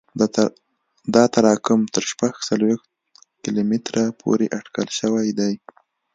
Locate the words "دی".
5.39-5.53